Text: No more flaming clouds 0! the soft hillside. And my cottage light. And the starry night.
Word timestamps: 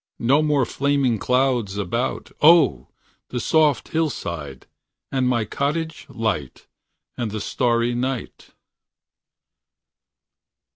No 0.17 0.41
more 0.41 0.65
flaming 0.65 1.19
clouds 1.19 1.73
0! 1.73 2.87
the 3.29 3.39
soft 3.39 3.89
hillside. 3.89 4.65
And 5.11 5.29
my 5.29 5.45
cottage 5.45 6.07
light. 6.09 6.65
And 7.15 7.29
the 7.29 7.39
starry 7.39 7.93
night. 7.93 8.47